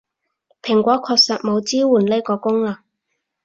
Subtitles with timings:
[0.63, 2.75] 蘋果確實冇支援呢個功能